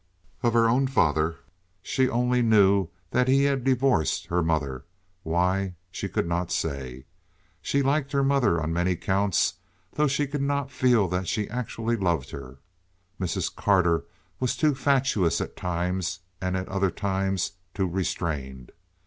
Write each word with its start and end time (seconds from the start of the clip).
Of 0.41 0.53
her 0.53 0.67
own 0.67 0.87
father 0.87 1.35
she 1.83 2.09
only 2.09 2.41
knew 2.41 2.89
that 3.11 3.27
he 3.27 3.43
had 3.43 3.63
divorced 3.63 4.25
her 4.25 4.41
mother—why, 4.41 5.75
she 5.91 6.09
could 6.09 6.25
not 6.27 6.51
say. 6.51 7.05
She 7.61 7.83
liked 7.83 8.11
her 8.11 8.23
mother 8.23 8.59
on 8.59 8.73
many 8.73 8.95
counts, 8.95 9.53
though 9.93 10.07
she 10.07 10.25
could 10.25 10.41
not 10.41 10.71
feel 10.71 11.07
that 11.09 11.27
she 11.27 11.47
actually 11.51 11.97
loved 11.97 12.31
her—Mrs. 12.31 13.55
Carter 13.55 14.03
was 14.39 14.57
too 14.57 14.73
fatuous 14.73 15.39
at 15.39 15.55
times, 15.55 16.21
and 16.41 16.57
at 16.57 16.67
other 16.67 16.89
times 16.89 17.51
too 17.75 17.87
restrained. 17.87 18.71